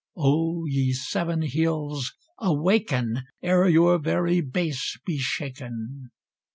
O 0.17 0.65
ye 0.65 0.93
seven 0.93 1.43
hills! 1.43 2.15
awaken, 2.39 3.21
Ere 3.43 3.69
your 3.69 3.99
very 3.99 4.41
base 4.41 4.97
be 5.05 5.19
shaken! 5.19 6.09